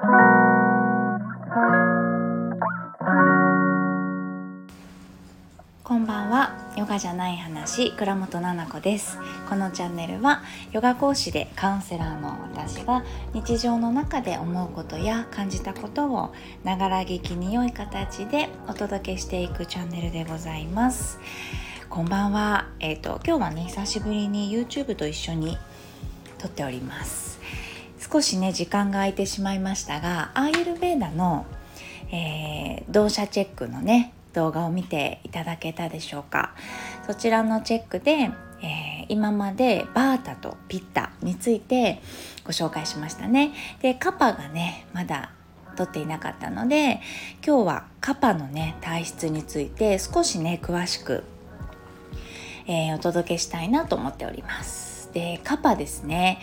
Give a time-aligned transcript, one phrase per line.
[0.00, 0.06] こ
[5.94, 6.56] んばんは。
[6.78, 9.18] ヨガじゃない話倉本々子です。
[9.50, 10.42] このチャンネルは
[10.72, 21.20] ヨガ講師でカウンセラーの私が日常の中で思うことや感じたことをながら聞きに良い形でお届けしていくチャンネルでございます。
[21.90, 22.70] こんばんは。
[22.80, 25.58] えっ、ー、と今日はね久しぶりに YouTube と一緒に
[26.38, 27.29] 撮っております。
[28.00, 31.46] 少しね時間が空いてしまいましたがアーユルベーダの、
[32.10, 36.54] えー、動作チェックのね動画を見ていただけたでしょうか。
[37.06, 42.00] そちらのチェックで、えー、今までバータとピッタについて
[42.44, 43.52] ご紹介しましたね。
[43.82, 45.32] でカパがねまだ
[45.76, 47.00] 取っていなかったので
[47.44, 51.24] 今日はカパのね体質について少しね詳しく、
[52.66, 55.10] えー、お届けしたいなと思っております。
[55.12, 56.38] でカパですね。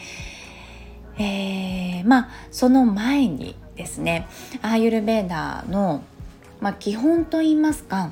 [1.18, 4.28] えー、まあその前にですね
[4.62, 6.04] アーユルベーダーの
[6.60, 8.10] まあ、基本といいますか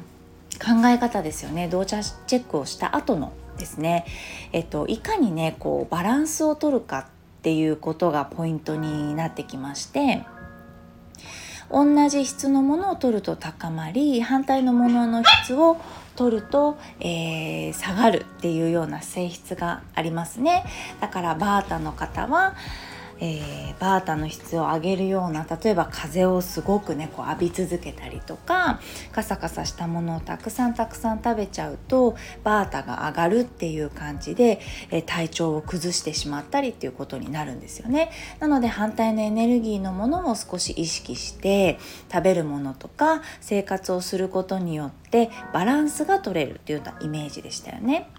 [0.60, 1.68] 考え方ですよね。
[1.68, 4.06] 同茶チェックをした後のですね、
[4.52, 7.06] えっと、いかにねこうバランスを取るかっ
[7.42, 10.24] ていうことがポイントになってきまして
[11.72, 15.78] 同じ質のものを取ると高まり反対のものの質を
[16.16, 20.64] 取ると、えー、下がるっていうような性質がありますね。
[21.02, 22.56] だからバータの方は
[23.20, 28.80] えー、バータの質を上げるような例えば風をすごくねこう浴び続けたりとか
[29.14, 34.60] カサカサしたものをたくさんたくさん食べちゃうとバータが上がるっていう感じで、
[34.92, 38.12] えー、体調を崩してしまったりっていうことになるんですよね。
[38.40, 41.80] なので反対のエネルギーのものも少し意識して
[42.12, 48.10] 食べるものとか生活をすることによってバランスが取れるっていうようなイメージでしたよね。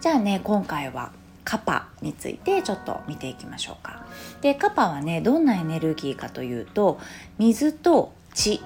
[0.00, 1.12] じゃあね今回は
[1.44, 4.04] カパについてちょっと見ていきましょうか。
[4.40, 6.98] でカパはねどんなエネルギーかというと
[7.38, 8.60] 水と地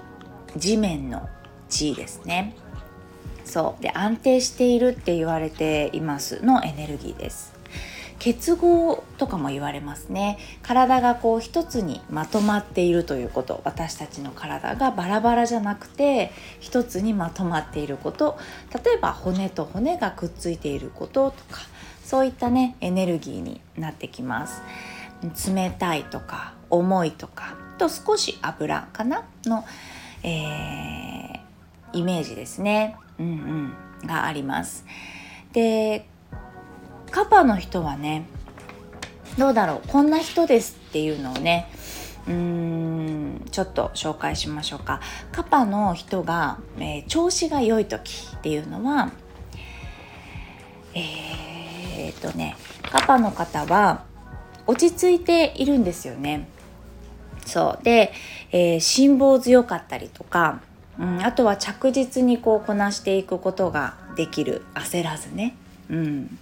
[0.56, 1.28] 地面の
[1.68, 2.56] 地ですね。
[3.44, 7.54] そうで安定しているって言われていますのエネルギーです。
[8.18, 18.38] 結合とかも言われますね体がこう一つにまとまっているということ私たちの体がバラバラじゃなくて一つにまとまっていること
[18.84, 21.60] 例えば骨と骨がくっついていることとか
[22.04, 24.62] そういったねエネルギーになってきます。
[25.52, 29.64] 冷たいとか重いとかと少し油かなの、
[30.22, 32.96] えー、イメージですね。
[33.18, 33.74] うんうん
[34.06, 34.84] があります。
[35.52, 36.06] で
[37.10, 38.26] カパの人はね
[39.38, 41.70] どうだろうこんな人ですっていうのをね
[42.26, 45.00] うーんちょっと紹介しましょうか。
[45.32, 49.12] カパの人が、えー、調子が良い時っていうのは
[50.96, 51.02] えー、
[52.24, 52.56] とね
[52.90, 54.04] カパの方は
[54.66, 56.48] 落ち着いているんですよね。
[57.44, 57.84] そう。
[57.84, 58.12] で、
[58.50, 60.62] えー、辛抱強かったりとか、
[60.98, 65.54] うん、あとは着実にこうこなしていくことができる焦らずね、
[65.90, 66.38] うん、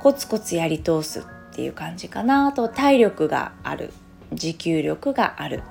[0.00, 1.22] コツコツやり通すっ
[1.54, 2.46] ていう感じかな。
[2.46, 3.92] あと体力がある。
[4.32, 5.62] 持久力がある。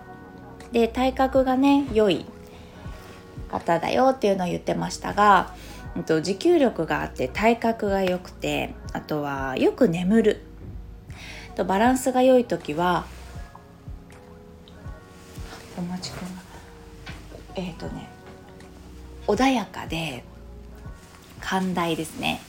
[0.71, 2.25] で体格がね良い
[3.49, 5.53] 方だよっていうのを言ってましたが
[6.03, 10.41] と持久力があって体格が良くてあとはよく眠る。
[11.55, 13.05] とバランスが良い時は
[15.77, 16.27] お待ちくん
[17.55, 18.09] えっ、ー、とね
[19.27, 20.23] 穏やかで
[21.41, 22.41] 寛大ですね。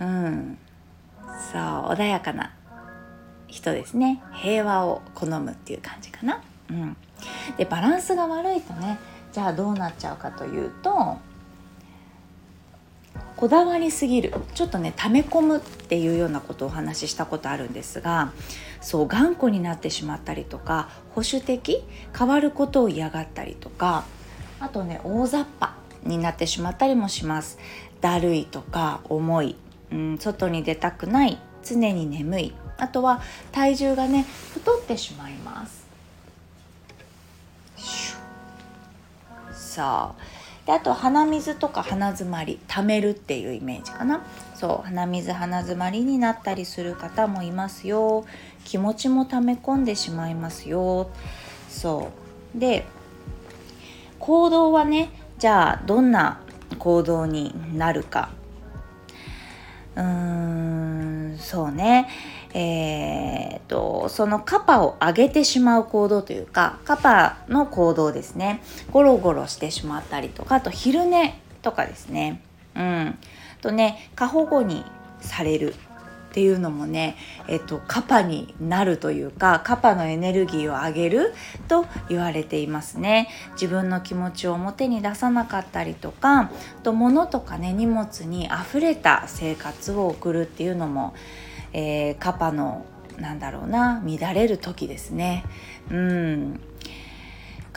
[0.00, 0.58] うん。
[1.52, 1.60] そう
[1.92, 2.54] 穏やかな
[3.46, 4.22] 人ですね。
[4.32, 6.42] 平和を好むっていう感じかな。
[6.70, 6.96] うん。
[7.58, 8.98] でバランスが悪いとね
[9.32, 11.18] じゃあどうなっちゃうかというと
[13.38, 18.32] こだわりすぎるちょっとね溜め込むっていうようなことをお話ししたことあるんですが
[18.80, 21.84] そう頑固になってしまったりとか保守的
[22.18, 24.04] 変わることを嫌がったりとか
[24.58, 27.58] あとね大雑把になってしまったりもします。
[28.00, 29.56] だるいとか重い、
[29.92, 33.22] うん、外に出たくない常に眠いあとは
[33.52, 35.86] 体重がね太ってしまいます。
[39.52, 40.37] さあ
[40.68, 44.22] であと鼻水とか鼻づまり溜めるっていうイメージかな。
[44.54, 48.26] そう鼻水鼻づまりになったりする方もいますよ。
[48.66, 51.08] 気持ちも溜め込んでしまいますよ。
[51.70, 52.10] そ
[52.54, 52.58] う。
[52.60, 52.84] で
[54.18, 56.42] 行動はねじゃあどんな
[56.78, 58.28] 行動になるか。
[59.96, 62.10] うーんそうね。
[62.54, 68.62] えーと、そのカパを上げてしまう行動というかカパの行動ですね。
[68.90, 72.42] ゴロゴロしてしまったりとかあと昼寝とかですね。
[72.74, 73.18] うん。
[73.60, 74.84] とね過保護に
[75.20, 77.16] されるっていうのもね、
[77.48, 81.34] えっと、カパになるというかカパのエネルギーを上げる
[81.66, 83.28] と言われていますね。
[83.54, 86.50] 自分の気持ちを表に出さなかったりとか
[86.82, 91.14] と物とかね荷物にあふれた生活を送るっていうのも、
[91.72, 92.86] えー、カパの
[93.18, 95.44] なんだろうな乱れる時ですね。
[95.90, 96.60] うん。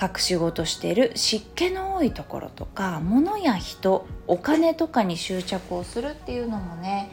[0.02, 7.12] 隠し事してる湿気の多いところとか物や人お金とかに執着をするっていうのもね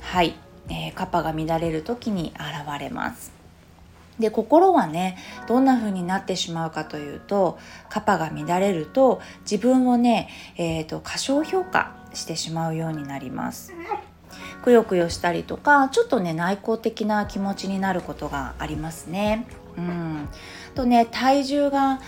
[0.00, 0.34] はい、
[0.70, 3.32] えー、カパが乱れる時に現れます。
[4.18, 5.16] で心はね
[5.46, 7.58] どんな風になってしまうかというと
[7.88, 13.72] カパが乱れると自分をね、えーと、過小評価してしまうようになります。
[14.62, 19.46] くよくよしたりとかちょっとね内向的な気持ちになることがありますね。
[19.76, 20.28] うん。
[20.74, 21.98] とね体重がやっ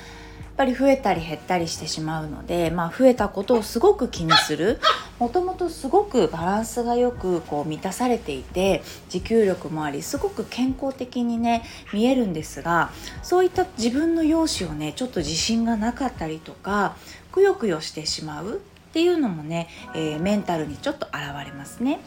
[0.57, 4.79] ぱり増えたり減ったりしてしまうので、まあ、増えたことをすごく気にする。
[5.19, 11.63] もともとすごくバランスがよくこう満たされていて持久力もありすごく健康的にね
[11.93, 12.91] 見えるんですが
[13.23, 16.97] そういった自分の容姿をねちょっと自信がなかったりとか
[17.33, 22.01] くよくよしてしまうっていうのもね、えー、メンタルにちょっと現れますね。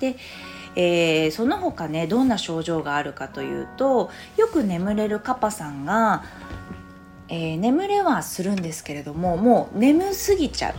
[0.00, 0.16] で
[0.76, 6.22] えー、その他ねどんな症状があるかというとよく眠れるカパさんが、
[7.28, 10.74] えー、眠れはするんですけれどももう眠すぎちゃう。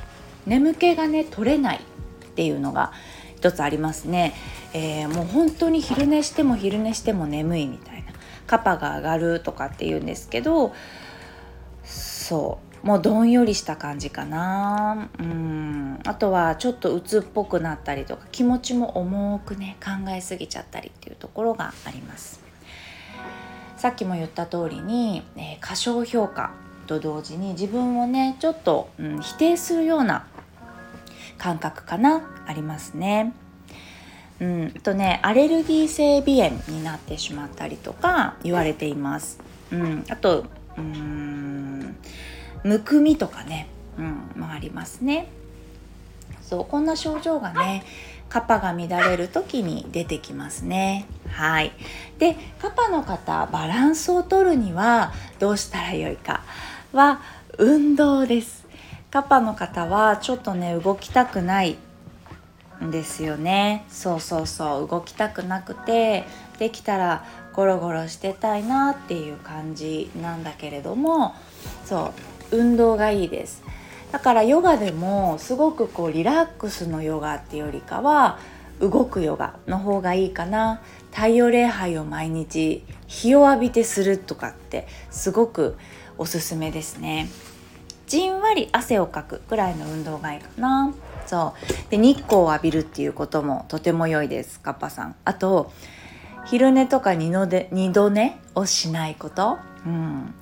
[0.47, 2.93] 眠気がね取れないっていうのが
[3.35, 4.33] 一つありますね、
[4.73, 8.11] えー、もう本当に昼寝しても昼寝しても眠いみたいな。
[8.47, 10.73] カパが上がるとかっていうんですけど
[11.85, 12.70] そう。
[12.83, 15.09] もうどんよりした感じかな。
[15.19, 15.99] うん。
[16.05, 22.41] あとはちょっと鬱っぽくなったりとか気持ちも重くね考えすぎちゃったりっていうところがあります。
[23.77, 26.53] さっきも言った通りに、えー、過小評価
[26.87, 30.27] と同時に自分をねちょっと、うん、否定するような
[31.37, 33.33] 感覚かなありますね。
[34.39, 39.39] うん、とねアレルギー性鼻炎になってしまったりとか言われています。
[39.71, 40.45] うん、あと
[40.77, 41.95] うん。
[42.63, 43.67] むくみとかね、
[43.97, 45.29] うん、もありますね。
[46.41, 47.83] そうこんな症状がね
[48.27, 51.05] カパが乱れる時に出てきますね。
[51.29, 51.71] はい。
[52.17, 56.43] でカパの方バランスをとるにはどうしたらよいか？
[56.93, 57.21] は
[57.57, 58.65] 運動です。
[59.11, 61.77] カパの方はちょっとね動きたくない
[62.83, 63.85] んですよね。
[63.89, 66.25] そうそうそう動きたくなくて
[66.59, 71.35] できたらゴロゴロしてたいなっていう感じなんだけれども
[71.85, 73.63] そう運動がいいです。
[74.11, 78.39] だからヨガでもすごくこうリラックスのヨガっていうよりかは
[78.79, 80.81] 動くヨガの方がいいかな。
[81.11, 85.77] 太陽礼拝を毎日日を浴びてするとかってすごく
[86.17, 87.29] おすすめですね。
[88.07, 90.93] じんわり汗をかくくらいの運動がいいかな。
[91.25, 91.53] そ
[91.87, 91.91] う。
[91.91, 94.59] で日光を浴びるっていうこともとても良いです。
[94.59, 95.15] カッパさん。
[95.23, 95.71] あと
[96.45, 99.57] 昼寝とか二度二度寝をしないこと。
[99.85, 100.33] うん。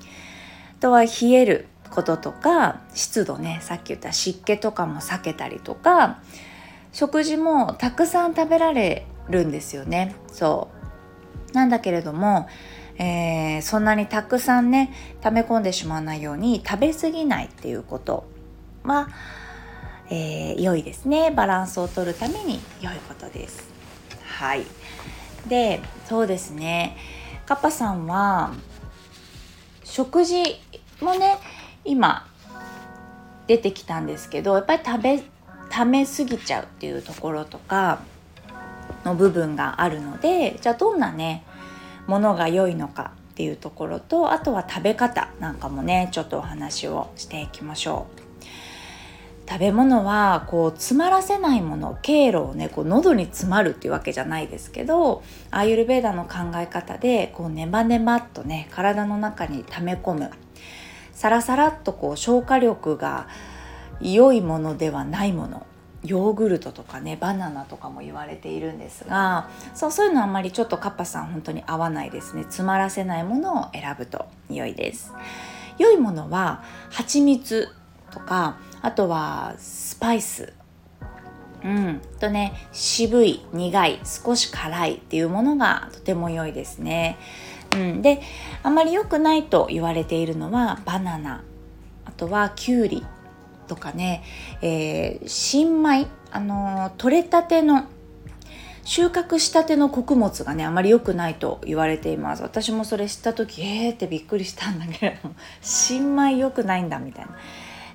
[0.79, 1.67] あとは冷える。
[1.91, 6.21] こととか湿度ねさっき言った湿気とかも避けたりとか
[6.93, 10.15] 食事もたくさん食べられるんですよね。
[10.31, 10.69] そ
[11.51, 11.53] う。
[11.53, 12.47] なんだけれども、
[12.97, 18.25] えー、そんなにたくさんね溜め込んでしまわないように食べ過ぎないっていうこと
[18.83, 19.07] は、
[20.09, 21.31] えー、良いですね。
[21.31, 23.69] バランスをとるために良いことです。
[24.25, 24.65] はい。
[25.47, 26.97] でそうですね。
[27.45, 28.53] カッパさんは
[29.83, 30.43] 食事
[31.01, 31.37] もね
[31.89, 32.27] 今
[33.47, 35.23] 出てきたんですけどやっぱり食べ
[35.71, 38.01] ためすぎちゃうっていうところとか
[39.03, 41.43] の部分があるのでじゃあどんなね
[42.05, 48.19] ものが良いのかっていうところとあとは食べ方なんかもねちょっとお話をしていきましょう。
[49.49, 60.31] 食べ物はこう詰まらせないもの経路をねこう喉に詰まるっていうわけじゃないですけどアーユルベーダの考え方でこうネバネバっとね体の中に溜め込む
[61.19, 63.27] サラサラっとこう消化力が
[63.99, 65.67] 良いものではないもの。
[66.01, 72.43] ヨーグルトとかねバナナとかも言われているんですがそうそういうのはあんまりちょっとカッパさん本当に合わないですね。
[72.43, 74.27] 詰まらせないものを選ぶと。
[74.49, 75.11] 良いです。
[75.77, 77.67] 良いものは蜂蜜
[78.11, 80.53] とかあとはスパイス。
[81.65, 82.01] うん。
[82.21, 87.17] とね渋い苦い少し辛いっていうものがとても良いですね。
[87.73, 88.21] うん、で
[88.63, 91.43] あまり良くないと言われているのはバナナ。
[92.05, 93.05] あとはきゅうり
[93.67, 94.23] とかね、
[94.61, 97.85] えー、新米、あの、取れたての
[98.83, 102.41] 収穫したての穀物がねあまり良くないと言われています。
[102.41, 107.37] 私もそれ知った時えーってびっくりしたんだけれども 新米良くないんだみたいな。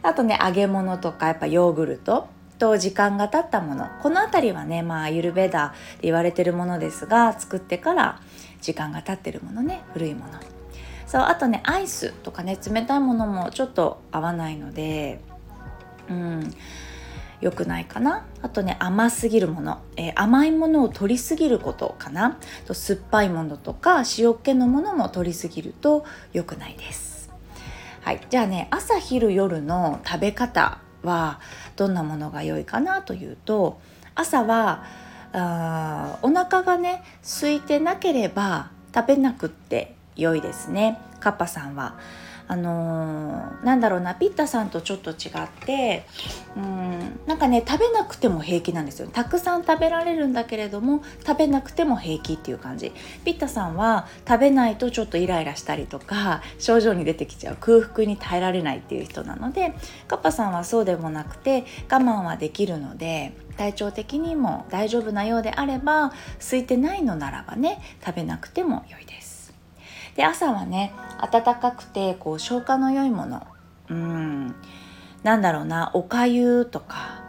[0.05, 2.29] あとね揚げ物とかやっぱヨーグルト。
[2.65, 3.91] と時間が経ったもの。
[4.01, 8.23] この辺りはねまあゆるベダで言われてるものですが作ってから
[8.63, 9.83] 時間が経ってるものね。
[9.93, 10.41] 古いもの。
[11.07, 15.21] そうあとねアイスとかね冷たいものもちょっと合わないので
[16.09, 16.55] うん。
[17.43, 18.25] 良くないかな。
[18.41, 22.39] あとね甘すぎるもの、えー、甘いものを取りすぎることかな。
[22.65, 27.31] と酸っぱいものとか塩っ気のものも取りすぎると良くないです。
[28.01, 28.21] はい。
[28.31, 31.41] じゃあね朝昼夜の食べ方は
[31.77, 33.81] どんなものが良いかなというと
[34.15, 34.85] 朝は
[35.33, 41.01] あお腹がね空いてなければ食べなくって良いですね。
[41.19, 41.99] カッパさんは。
[42.47, 46.07] あのー、なんだろうなピッタさんとちょっと違って
[46.57, 49.09] うんなんかね食べなくても平気なんですよ。
[49.09, 52.93] たくさん食べられるんだけれども食べなくても平気っていう感じ。
[53.25, 57.57] ピッタさんは食べないとちょっとイライラしたりとか症状に出てきちゃう。
[57.61, 59.75] 空腹に耐えられないっていう人なので
[60.07, 69.24] カッパさんはそうでもなくて我慢はできるので体調的にも大丈夫なようであれば空いてないのならばね食べなくても良いです。
[70.17, 73.47] で朝はね暖かくてこう消化の良いもの。
[73.89, 74.55] うん。
[75.23, 77.25] なんだろうなおかゆとか。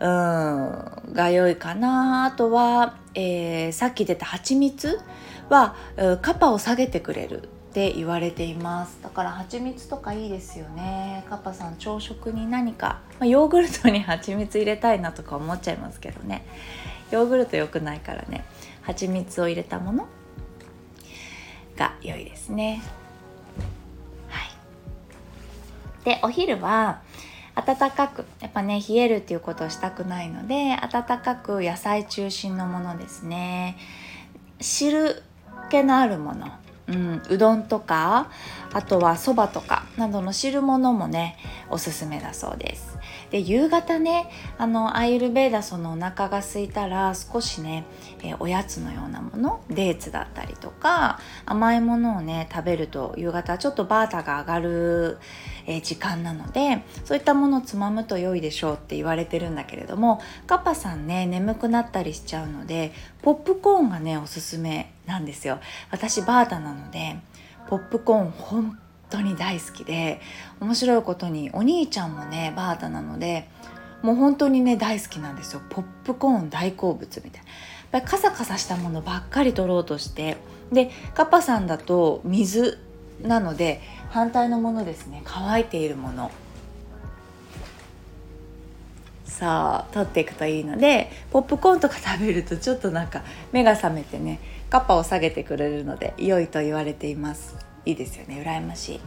[0.00, 1.12] うん。
[1.12, 2.24] が良いかな。
[2.24, 5.00] あとは、えー、さっき出た蜂蜜
[5.48, 5.74] は
[6.22, 7.42] カパを下げてくれる。
[7.42, 9.00] って言われています。
[9.02, 11.24] だから蜂蜜とかいいですよね。
[11.28, 16.46] カパさん朝食に何か、まあ、ヨーグルトに蜂蜜入れたいなとか思っちゃいますけどね。
[17.10, 18.44] ヨーグルト良くないからね。
[18.82, 20.06] 蜂蜜を入れたもの
[21.76, 22.82] が良いですね。
[24.28, 27.00] はい、でお昼は
[27.54, 33.76] 暖かくやっぱね冷えるっていうことをしたくないので暖かく野菜中心のものですね。
[34.60, 35.22] 汁
[35.70, 36.63] 気のあるもの。
[36.86, 38.30] うん、うどんとか
[38.72, 41.38] あとはそばとかなどの汁物もね
[41.70, 42.98] おすすめだそうです。
[43.30, 47.84] で夕方ねあのアイルベーダそのお腹が空いたら少しね、
[48.22, 55.18] えー、おやつのようなものデーツだったりとか甘いものをね食べると夕方ちょっとバータが上がる、
[55.66, 62.92] えー、時間なのでそういったものをつまむと良いでしょうって言われてるんだけれどもカパさんね眠くなったりしちゃうので
[63.22, 65.58] ポップコーンがねおすすめなんですよ。
[65.90, 67.16] 私バータなので
[67.68, 68.78] ポップコーン本
[69.10, 70.20] 当に大好きで
[70.60, 73.48] 面白いことにお兄ちゃんもねバータなので
[74.02, 75.62] もう本当にね大好きなんですよ。
[75.70, 77.48] ポップコーン大好物みたいな。
[77.92, 80.36] やっぱりカサカサしたものばっかり取ろうとして
[80.72, 82.78] でカッパさんだと水
[83.22, 83.80] なので
[84.14, 85.22] 反対のものですね。
[85.24, 86.30] 乾いているもの。
[89.24, 94.38] さあ取っていくといいのでポップコーンとか食べるとちょっとなんか目が覚めてね
[94.70, 97.56] カッパを下げてくれるので良いと言われています。
[97.84, 98.40] いいですよね。
[98.46, 99.00] 羨ましい。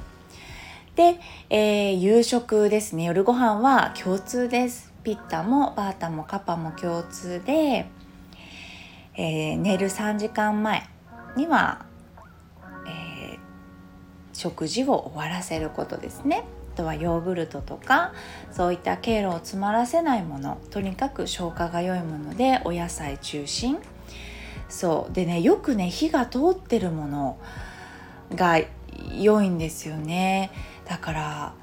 [0.97, 3.05] で、えー、夕食ですね。
[3.05, 4.91] 夜ご飯は共通です。
[5.05, 7.85] ピッタもバータもカパも共通で、
[9.15, 10.85] えー、寝る3時間前
[11.37, 11.87] には、
[14.38, 16.44] 食事を終わらせることですね。
[16.75, 18.13] あとはヨーグルトとか
[18.51, 23.79] そういった経路を詰まらせないものとにかく消化が良いものでお野菜中心。
[24.70, 25.13] そう。
[25.13, 27.39] でねよくね火が通ってるもの
[28.36, 28.60] が
[29.12, 30.51] 良いんですよね。
[30.86, 31.53] だから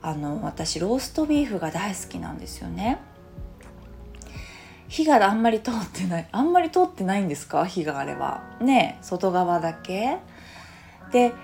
[0.00, 2.98] あの私ローストビーフが大好きなんですよね。
[4.88, 6.28] 火があんまり通ってない。
[6.32, 7.66] あんまり通ってないんですか？
[7.66, 8.42] 火があれば。
[8.62, 10.16] ね外側だけ。
[11.12, 11.34] で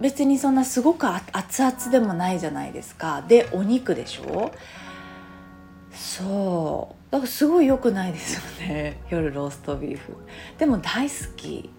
[0.00, 3.22] 別にそんなすごく熱々でもないじゃないですか。
[3.28, 4.50] でお肉でしょ？
[5.92, 7.12] そう。
[7.12, 9.00] だからすごい良くないですよね。
[9.10, 10.16] 夜ローストビーフ。
[10.58, 11.70] でも大好き。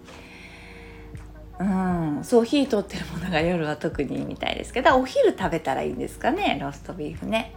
[1.59, 2.19] うん。
[2.23, 4.95] そう火通ってるものが夜は特にいいみたいですけど。
[4.97, 6.57] お昼食べたらいいんですかね？
[6.61, 7.53] ローストビーフね。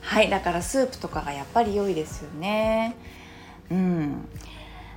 [0.00, 0.30] はい。
[0.30, 2.94] だからスープとかがやっぱり良いですよね。
[3.70, 4.28] うん。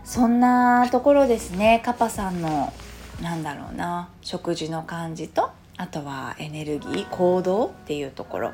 [0.03, 1.81] そんなところですね。
[1.83, 2.73] カパさんの
[3.21, 4.09] なんだろうな。
[4.21, 8.51] 食事の感じとあとはエネルギー行動っていうところ。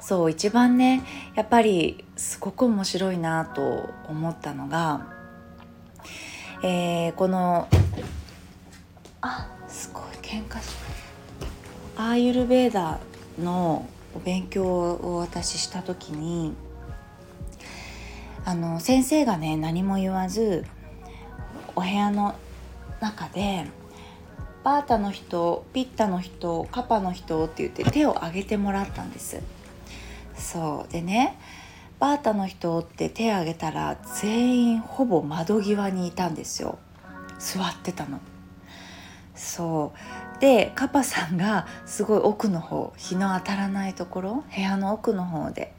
[0.00, 1.02] そう一番ね
[1.34, 5.06] やっぱりすごく面白いなと思ったのが、
[6.62, 7.68] えー、この
[9.20, 10.74] あすごい喧嘩し
[11.96, 12.98] アーユルベーダ
[13.38, 16.54] のお勉強を私した時に
[18.46, 20.64] あの先生がね何も言わず
[21.76, 22.34] お部屋の
[23.00, 23.66] 中で
[24.62, 29.40] バータの人ピッタの人カパの人って言って手を挙げてもらったんです。
[30.34, 30.92] そう。
[30.92, 31.38] でね
[31.98, 36.78] バータの人って手を挙げたら全員ほぼ窓際にいたんですよ。
[37.38, 38.20] 座ってたの。
[39.34, 39.92] そ
[40.36, 40.40] う。
[40.40, 45.74] でカパさんがすごい奥の方日の当たらないところ部屋の奥の方で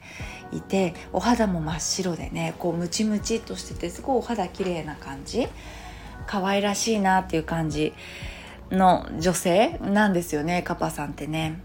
[0.52, 5.48] いてお肌も真っ白でねこうムチムチっとしててすごいお肌綺麗な感じ。
[6.26, 7.92] 可愛らしいなっていう感じ
[8.70, 11.60] の女性なんですよねカパさんってね。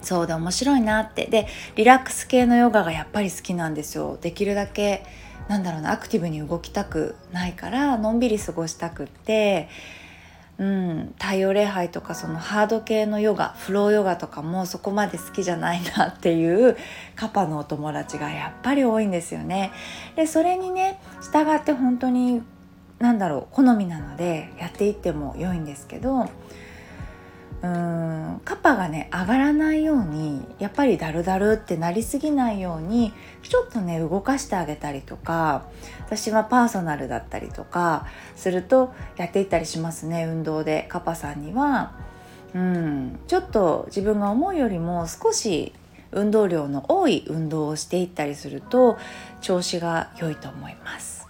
[0.00, 1.46] そうで面白いなってで
[1.76, 5.04] リラックス系のヨガがやっぱり好きなんですよできるだけ
[5.46, 9.68] なんだろうなアクティブに動きたくないからのんびり過ごしたくって
[10.58, 16.76] うん、太陽礼拝とかそのハード系のヨガフローヨガとかもそこまで好きじゃないなっていう
[17.16, 19.72] カパのお友達がやっぱり多いんですよね。
[20.14, 22.42] でそれにね従って本当に
[23.02, 35.64] 何だろう好みなのでやっていっても良いんですけどうーんカパがね上がらないようにやっぱりダルダルってなりすぎないようにちょっとね動かしてあげたりとか
[36.06, 38.06] 私はパーソナルだったりとか
[38.36, 41.94] するとやっていったりしますね運動でカパさんには
[42.54, 45.72] うんちょっと自分が思うよりも少し
[46.12, 48.96] 運動量の多い運動をしていったりすると
[49.40, 51.22] 調子が良いと思います。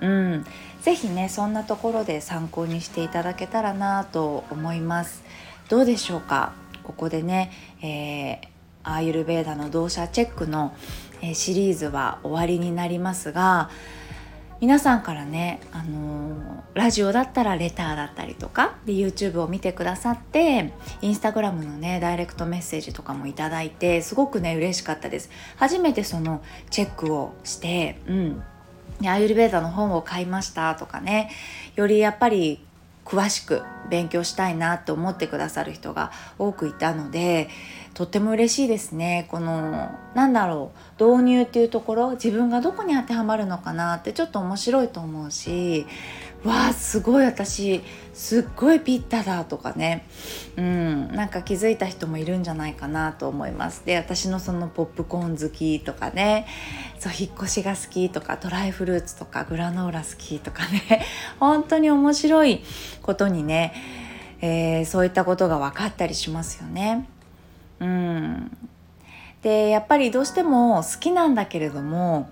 [0.00, 0.44] うん、
[0.82, 5.22] ぜひねそんなところで参考にしていただけたらなと思います。
[5.68, 6.52] どうでしょうか？
[6.82, 8.48] ここでね、えー、
[8.82, 10.74] アーユルベーダの動作チェックの、
[11.34, 13.70] シリーズは終わりになりますが
[14.60, 20.72] 皆さんからね、あの、ラジオだったらレターだったりとかで YouTube を見てくださって
[21.02, 25.30] インスタグラムのねダイレクトメッセージとかもいただいてすごくね嬉しかったです。
[25.56, 28.42] 初めてそのチェックをしてうん。
[29.02, 31.30] アーユルベーダの本を買いましたとかね
[31.76, 32.60] よりやっぱり
[33.04, 37.48] 詳しく勉強したいなと思ってくださる人が多くいたので
[37.94, 39.26] とっても嬉しいですね。
[39.28, 40.70] このなんだろ
[41.00, 45.86] う導入っていうところ自分がどこに当てはまるのかなってちょっと面白いと思うし
[46.44, 47.82] わあすごい私
[48.14, 50.06] すっごいピッタだとかね。
[50.56, 53.84] うんなんか気づいた人もいるんじゃないかなと思います。
[53.84, 56.46] で私のそのポップコーン好きとかね。
[56.98, 61.04] そう引っ越しが好きとかドライフルーツとかグラノーラ好きとかね。
[61.40, 62.62] 本当に面白い
[63.02, 63.74] ことにね、
[64.40, 67.06] えー、そういったことが分かったりしますよね。
[67.80, 68.56] うん。
[69.42, 72.30] でやっぱりどうしても好きなんだけれども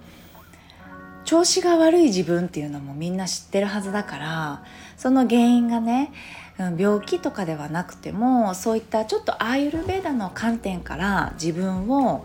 [1.29, 4.65] 調子が悪い自分っていうのもみんな知ってるはずだから
[4.97, 6.11] その原因がね
[6.57, 12.25] 病気とかではなくてもそういったちょっとアーユルベーダの観点から自分を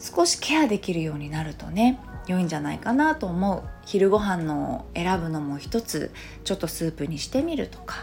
[0.00, 3.62] 少しケアできるようになるとね良いんじゃないかなと思う。
[3.84, 6.10] 昼ご飯の選ぶのも一つ
[6.44, 7.96] ちょっとスープにしてみるとか。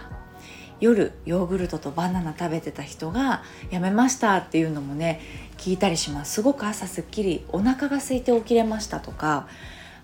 [0.81, 5.21] 夜ヨーグルトとバナナ食べてた人がやめましたっていうのもね
[5.57, 9.47] 聞いたりしますすごく朝すっきりお腹が空いて起きれましたとか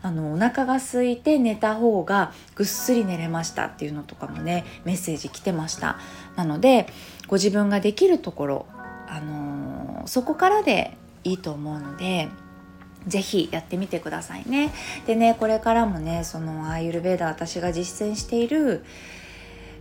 [0.03, 5.99] あのお腹が空いて寝た方がぐっすり寝れましたっていうのとかもねメッセージ来てました
[6.35, 6.87] なので
[7.27, 8.65] ご自分ができるところ、
[9.07, 12.29] あのー、そこからでいいと思うので
[13.07, 14.71] ぜひやってみてくださいね。
[15.07, 18.83] でねこれからもねそのアーユルベーダ私が実践している、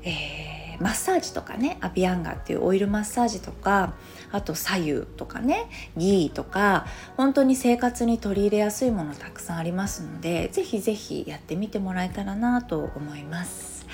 [0.02, 3.92] えーマッサージとかねアビアンガっていうオイルマッサージとか
[4.32, 13.86] あと左右とかねギーとか本当に生活に取り入れやすいものたくさんありますのでぜひぜひやってみてもらえたらなと思います。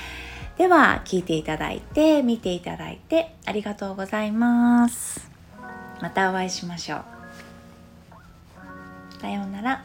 [0.57, 5.29] では聞いていただいて見ていただいてありがとうございます。
[6.01, 7.05] またお会いしましょう。
[9.21, 9.85] さようなら。